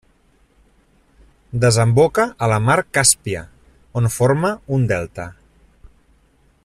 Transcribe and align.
Desemboca 1.65 2.25
a 2.45 2.49
la 2.53 2.57
mar 2.69 2.79
Càspia, 2.99 3.43
on 4.01 4.09
forma 4.17 4.53
un 4.79 4.89
delta. 4.95 5.29